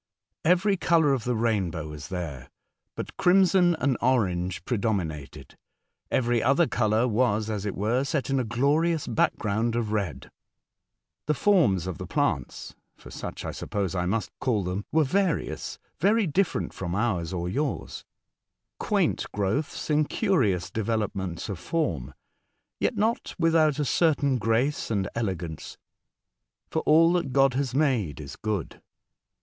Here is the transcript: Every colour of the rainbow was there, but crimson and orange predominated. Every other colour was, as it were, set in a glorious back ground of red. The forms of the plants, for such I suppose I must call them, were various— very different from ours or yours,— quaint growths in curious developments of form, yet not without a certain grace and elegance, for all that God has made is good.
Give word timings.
Every 0.43 0.77
colour 0.77 1.13
of 1.13 1.25
the 1.25 1.35
rainbow 1.35 1.89
was 1.89 2.07
there, 2.07 2.49
but 2.95 3.17
crimson 3.17 3.75
and 3.75 3.99
orange 4.01 4.65
predominated. 4.65 5.55
Every 6.09 6.41
other 6.41 6.65
colour 6.65 7.07
was, 7.07 7.51
as 7.51 7.67
it 7.67 7.75
were, 7.75 8.03
set 8.03 8.31
in 8.31 8.39
a 8.39 8.43
glorious 8.43 9.05
back 9.05 9.35
ground 9.35 9.75
of 9.75 9.91
red. 9.91 10.31
The 11.27 11.35
forms 11.35 11.85
of 11.85 11.99
the 11.99 12.07
plants, 12.07 12.73
for 12.97 13.11
such 13.11 13.45
I 13.45 13.51
suppose 13.51 13.93
I 13.93 14.07
must 14.07 14.31
call 14.39 14.63
them, 14.63 14.85
were 14.91 15.03
various— 15.03 15.77
very 15.99 16.25
different 16.25 16.73
from 16.73 16.95
ours 16.95 17.31
or 17.31 17.47
yours,— 17.47 18.03
quaint 18.79 19.27
growths 19.31 19.91
in 19.91 20.05
curious 20.05 20.71
developments 20.71 21.47
of 21.47 21.59
form, 21.59 22.15
yet 22.79 22.97
not 22.97 23.35
without 23.37 23.77
a 23.77 23.85
certain 23.85 24.39
grace 24.39 24.89
and 24.89 25.07
elegance, 25.13 25.77
for 26.71 26.81
all 26.87 27.13
that 27.13 27.31
God 27.31 27.53
has 27.53 27.75
made 27.75 28.19
is 28.19 28.35
good. 28.35 28.81